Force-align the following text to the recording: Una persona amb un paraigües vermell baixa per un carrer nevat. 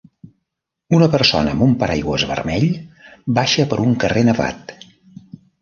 Una 0.99 1.09
persona 1.15 1.53
amb 1.57 1.65
un 1.67 1.75
paraigües 1.83 2.25
vermell 2.31 2.67
baixa 3.39 3.69
per 3.75 3.81
un 3.87 3.97
carrer 4.07 4.25
nevat. 4.31 4.75